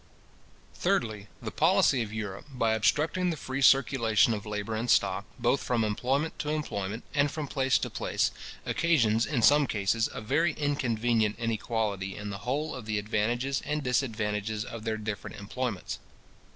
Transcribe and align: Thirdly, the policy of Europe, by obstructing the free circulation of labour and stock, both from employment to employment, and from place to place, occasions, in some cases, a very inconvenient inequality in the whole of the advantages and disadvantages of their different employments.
Thirdly, 0.73 1.27
the 1.43 1.51
policy 1.51 2.01
of 2.01 2.11
Europe, 2.11 2.45
by 2.51 2.73
obstructing 2.73 3.29
the 3.29 3.37
free 3.37 3.61
circulation 3.61 4.33
of 4.33 4.47
labour 4.47 4.73
and 4.75 4.89
stock, 4.89 5.25
both 5.37 5.61
from 5.61 5.83
employment 5.83 6.39
to 6.39 6.49
employment, 6.49 7.03
and 7.13 7.29
from 7.29 7.47
place 7.47 7.77
to 7.77 7.87
place, 7.91 8.31
occasions, 8.65 9.27
in 9.27 9.43
some 9.43 9.67
cases, 9.67 10.09
a 10.11 10.19
very 10.19 10.53
inconvenient 10.53 11.37
inequality 11.37 12.15
in 12.17 12.31
the 12.31 12.39
whole 12.49 12.73
of 12.73 12.87
the 12.87 12.97
advantages 12.97 13.61
and 13.63 13.83
disadvantages 13.83 14.65
of 14.65 14.85
their 14.85 14.97
different 14.97 15.37
employments. 15.37 15.99